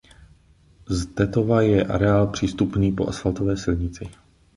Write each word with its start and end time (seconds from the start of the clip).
Z 0.89 1.05
Tetova 1.13 1.61
je 1.61 1.85
areál 1.85 2.27
přístupný 2.27 2.91
po 2.91 3.07
asfaltové 3.09 3.57
silnici. 3.57 4.09